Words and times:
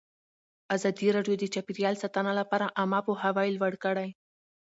ازادي 0.75 1.07
راډیو 1.15 1.35
د 1.39 1.43
چاپیریال 1.53 1.95
ساتنه 2.03 2.31
لپاره 2.39 2.73
عامه 2.79 2.99
پوهاوي 3.07 3.49
لوړ 3.57 3.73
کړی. 3.83 4.09